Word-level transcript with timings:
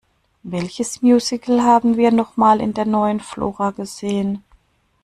Welches 0.43 1.03
Musical 1.03 1.61
haben 1.61 1.95
wir 1.95 2.09
noch 2.09 2.35
mal 2.35 2.59
in 2.59 2.73
der 2.73 2.85
Neuen 2.85 3.19
Flora 3.19 3.69
gesehen? 3.69 4.43